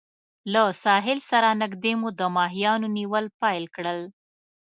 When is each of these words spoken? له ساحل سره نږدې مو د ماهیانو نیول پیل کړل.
له 0.53 0.63
ساحل 0.83 1.19
سره 1.31 1.49
نږدې 1.63 1.93
مو 1.99 2.09
د 2.19 2.21
ماهیانو 2.37 2.87
نیول 2.97 3.25
پیل 3.41 3.63
کړل. 3.75 3.99